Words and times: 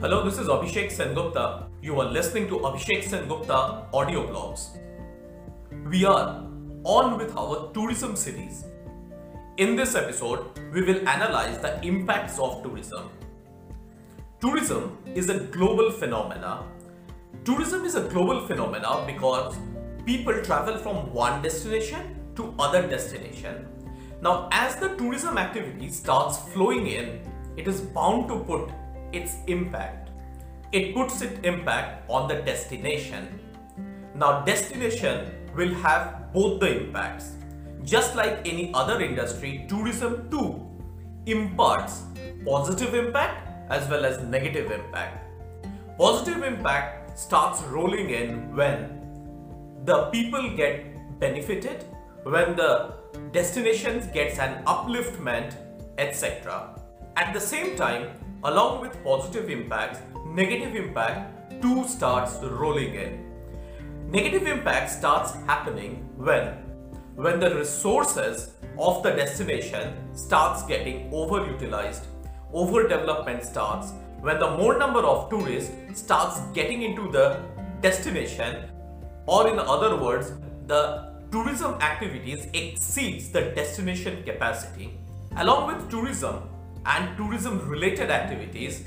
Hello, 0.00 0.24
this 0.24 0.38
is 0.38 0.46
Abhishek 0.46 0.92
Sengupta. 0.96 1.66
You 1.82 1.98
are 2.00 2.04
listening 2.04 2.46
to 2.50 2.58
Abhishek 2.58 3.02
Sengupta 3.02 3.92
audio 3.92 4.28
blogs. 4.28 4.78
We 5.90 6.04
are 6.04 6.44
on 6.84 7.18
with 7.18 7.36
our 7.36 7.72
tourism 7.72 8.14
series. 8.14 8.64
In 9.56 9.74
this 9.74 9.96
episode, 9.96 10.56
we 10.72 10.82
will 10.82 11.08
analyze 11.08 11.58
the 11.58 11.84
impacts 11.84 12.38
of 12.38 12.62
tourism. 12.62 13.10
Tourism 14.40 14.96
is 15.16 15.30
a 15.30 15.40
global 15.40 15.90
phenomena. 15.90 16.62
Tourism 17.44 17.84
is 17.84 17.96
a 17.96 18.02
global 18.02 18.46
phenomena 18.46 19.02
because 19.04 19.56
people 20.06 20.40
travel 20.44 20.78
from 20.78 21.12
one 21.12 21.42
destination 21.42 22.14
to 22.36 22.54
other 22.60 22.86
destination. 22.86 23.66
Now, 24.22 24.48
as 24.52 24.76
the 24.76 24.90
tourism 24.94 25.38
activity 25.38 25.90
starts 25.90 26.38
flowing 26.52 26.86
in, 26.86 27.20
it 27.56 27.66
is 27.66 27.80
bound 27.80 28.28
to 28.28 28.38
put 28.44 28.70
its 29.12 29.36
impact. 29.46 30.10
It 30.72 30.94
puts 30.94 31.22
its 31.22 31.38
impact 31.44 32.08
on 32.08 32.28
the 32.28 32.36
destination. 32.42 33.40
Now, 34.14 34.44
destination 34.44 35.30
will 35.56 35.74
have 35.74 36.32
both 36.32 36.60
the 36.60 36.84
impacts. 36.84 37.32
Just 37.84 38.14
like 38.14 38.46
any 38.46 38.72
other 38.74 39.00
industry, 39.00 39.64
tourism 39.68 40.28
too 40.30 40.64
imparts 41.26 42.04
positive 42.44 42.94
impact 42.94 43.48
as 43.70 43.88
well 43.88 44.04
as 44.04 44.22
negative 44.22 44.70
impact. 44.70 45.24
Positive 45.98 46.42
impact 46.42 47.18
starts 47.18 47.62
rolling 47.62 48.10
in 48.10 48.54
when 48.54 49.00
the 49.84 50.04
people 50.10 50.56
get 50.56 50.84
benefited, 51.18 51.84
when 52.22 52.56
the 52.56 52.94
destinations 53.32 54.06
gets 54.06 54.38
an 54.38 54.62
upliftment, 54.64 55.54
etc. 55.98 56.80
At 57.16 57.34
the 57.34 57.40
same 57.40 57.76
time, 57.76 58.10
along 58.44 58.80
with 58.80 59.02
positive 59.04 59.50
impacts, 59.50 60.00
negative 60.26 60.74
impact 60.76 61.62
too 61.62 61.86
starts 61.88 62.36
rolling 62.42 62.94
in. 62.94 63.24
Negative 64.10 64.46
impact 64.46 64.90
starts 64.90 65.32
happening 65.46 66.08
when 66.16 66.64
when 67.14 67.40
the 67.40 67.52
resources 67.52 68.52
of 68.78 69.02
the 69.02 69.10
destination 69.10 69.92
starts 70.14 70.62
getting 70.66 71.10
overutilized, 71.10 72.04
overdevelopment 72.54 73.44
starts, 73.44 73.92
when 74.20 74.38
the 74.38 74.50
more 74.56 74.78
number 74.78 75.00
of 75.00 75.28
tourists 75.28 75.72
starts 76.00 76.40
getting 76.54 76.82
into 76.82 77.10
the 77.10 77.40
destination, 77.80 78.70
or 79.26 79.48
in 79.48 79.58
other 79.58 79.96
words, 79.96 80.32
the 80.68 81.12
tourism 81.32 81.74
activities 81.80 82.46
exceeds 82.54 83.30
the 83.30 83.40
destination 83.56 84.22
capacity. 84.22 84.96
Along 85.36 85.66
with 85.66 85.90
tourism 85.90 86.48
and 86.88 87.16
tourism 87.16 87.68
related 87.68 88.10
activities, 88.10 88.84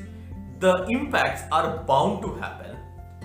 the 0.60 0.86
impacts 0.90 1.44
are 1.52 1.84
bound 1.84 2.22
to 2.24 2.34
happen. 2.36 2.78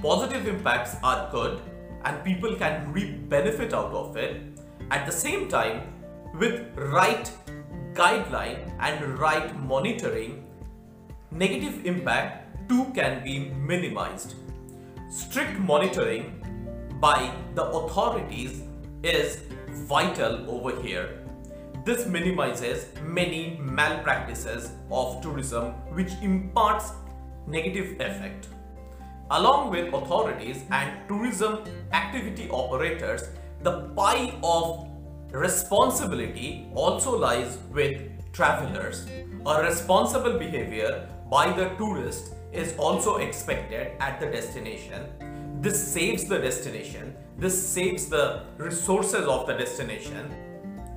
Positive 0.03 0.47
impacts 0.47 0.97
are 1.03 1.31
good 1.31 1.61
and 2.05 2.23
people 2.23 2.55
can 2.55 2.93
reap 2.93 3.29
benefit 3.29 3.73
out 3.75 3.93
of 3.93 4.17
it. 4.17 4.43
At 4.91 5.07
the 5.07 5.13
same 5.13 5.49
time, 5.49 5.93
with 6.39 6.77
right 6.77 7.31
guideline 7.95 8.73
and 8.79 9.19
right 9.19 9.59
monitoring, 9.59 10.45
negative 11.31 11.87
impact 11.87 12.69
too 12.69 12.85
can 12.95 13.25
be 13.25 13.51
minimized. 13.73 14.35
Strict 15.09 15.59
monitoring 15.59 16.43
by 17.01 17.33
the 17.55 17.65
authorities 17.65 18.63
is 19.03 19.41
vital 19.89 20.51
over 20.51 20.81
here. 20.83 21.26
This 21.87 22.05
minimizes 22.05 22.87
many 23.01 23.61
malpractices 23.63 24.73
of 24.91 25.23
tourism 25.23 25.67
which 25.95 26.15
imparts 26.21 26.91
negative 27.47 27.93
effect. 28.01 28.49
Along 29.31 29.71
with 29.71 29.95
authorities 29.95 30.65
and 30.73 31.07
tourism 31.07 31.63
activity 31.93 32.49
operators, 32.51 33.29
the 33.63 33.83
pie 33.95 34.35
of 34.43 34.89
responsibility 35.31 36.69
also 36.75 37.17
lies 37.17 37.59
with 37.71 38.01
travelers. 38.33 39.07
A 39.47 39.63
responsible 39.63 40.41
behavior 40.41 41.09
by 41.31 41.53
the 41.53 41.69
tourist 41.77 42.35
is 42.53 42.75
also 42.79 43.19
expected 43.19 43.93
at 44.01 44.19
the 44.19 44.27
destination. 44.27 45.07
This 45.61 45.81
saves 45.87 46.25
the 46.25 46.41
destination, 46.41 47.15
this 47.39 47.57
saves 47.69 48.09
the 48.09 48.43
resources 48.57 49.25
of 49.29 49.47
the 49.47 49.53
destination 49.53 50.35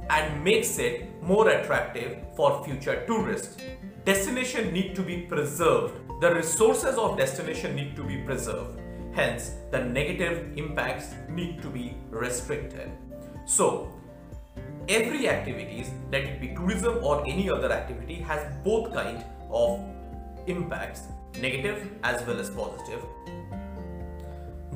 and 0.09 0.43
makes 0.43 0.77
it 0.79 1.21
more 1.21 1.49
attractive 1.49 2.17
for 2.35 2.63
future 2.63 3.03
tourists. 3.05 3.57
Destination 4.05 4.73
need 4.73 4.95
to 4.95 5.01
be 5.01 5.21
preserved. 5.21 5.99
The 6.21 6.33
resources 6.33 6.97
of 6.97 7.17
destination 7.17 7.75
need 7.75 7.95
to 7.95 8.03
be 8.03 8.17
preserved. 8.17 8.79
Hence, 9.13 9.55
the 9.71 9.83
negative 9.83 10.57
impacts 10.57 11.13
need 11.29 11.61
to 11.61 11.69
be 11.69 11.95
restricted. 12.09 12.91
So, 13.45 13.91
every 14.87 15.29
activities, 15.29 15.91
let 16.11 16.23
it 16.23 16.41
be 16.41 16.49
tourism 16.49 17.03
or 17.03 17.25
any 17.27 17.49
other 17.49 17.71
activity, 17.71 18.15
has 18.15 18.45
both 18.63 18.93
kind 18.93 19.23
of 19.49 19.79
impacts, 20.47 21.03
negative 21.39 21.89
as 22.03 22.25
well 22.25 22.39
as 22.39 22.49
positive. 22.49 23.03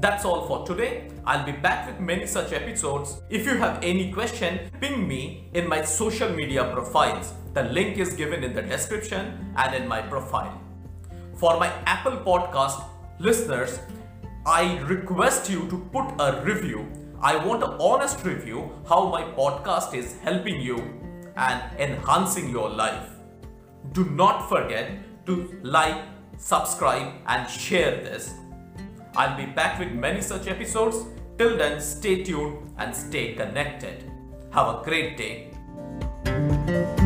That's 0.03 0.25
all 0.25 0.45
for 0.47 0.65
today. 0.67 1.07
I'll 1.25 1.45
be 1.45 1.53
back 1.53 1.87
with 1.87 1.97
many 2.01 2.27
such 2.27 2.51
episodes. 2.51 3.21
If 3.29 3.45
you 3.45 3.55
have 3.55 3.81
any 3.81 4.11
question, 4.11 4.69
ping 4.81 5.07
me 5.07 5.47
in 5.53 5.65
my 5.65 5.81
social 5.81 6.27
media 6.27 6.65
profiles. 6.73 7.31
The 7.53 7.63
link 7.63 7.97
is 7.97 8.11
given 8.11 8.43
in 8.43 8.53
the 8.53 8.63
description 8.63 9.53
and 9.55 9.73
in 9.73 9.87
my 9.87 10.01
profile. 10.01 10.59
For 11.35 11.57
my 11.57 11.71
Apple 11.85 12.17
Podcast 12.17 12.83
listeners, 13.19 13.79
I 14.45 14.77
request 14.79 15.49
you 15.49 15.69
to 15.69 15.77
put 15.93 16.11
a 16.19 16.41
review. 16.43 16.85
I 17.21 17.37
want 17.37 17.63
an 17.63 17.77
honest 17.79 18.25
review 18.25 18.73
how 18.89 19.07
my 19.07 19.23
podcast 19.23 19.93
is 19.93 20.17
helping 20.19 20.59
you 20.59 20.79
and 21.37 21.63
enhancing 21.79 22.49
your 22.49 22.69
life. 22.69 23.07
Do 23.93 24.03
not 24.03 24.49
forget 24.49 24.91
to 25.27 25.57
like, 25.63 26.01
subscribe, 26.37 27.13
and 27.25 27.49
share 27.49 28.03
this. 28.03 28.33
I'll 29.15 29.37
be 29.37 29.45
back 29.45 29.79
with 29.79 29.91
many 29.91 30.21
such 30.21 30.47
episodes. 30.47 31.05
Till 31.37 31.57
then, 31.57 31.79
stay 31.81 32.23
tuned 32.23 32.73
and 32.77 32.95
stay 32.95 33.33
connected. 33.33 34.11
Have 34.51 34.67
a 34.67 34.81
great 34.83 35.17
day. 35.17 37.02